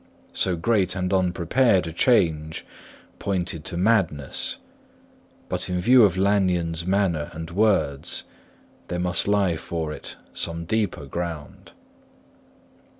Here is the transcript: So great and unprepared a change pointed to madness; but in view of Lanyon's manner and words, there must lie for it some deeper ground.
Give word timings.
So 0.33 0.55
great 0.55 0.95
and 0.95 1.13
unprepared 1.13 1.85
a 1.85 1.91
change 1.93 2.65
pointed 3.19 3.63
to 3.65 3.77
madness; 3.77 4.57
but 5.47 5.69
in 5.69 5.79
view 5.79 6.03
of 6.05 6.17
Lanyon's 6.17 6.87
manner 6.87 7.29
and 7.33 7.51
words, 7.51 8.23
there 8.87 8.97
must 8.97 9.27
lie 9.27 9.57
for 9.57 9.93
it 9.93 10.15
some 10.33 10.65
deeper 10.65 11.05
ground. 11.05 11.73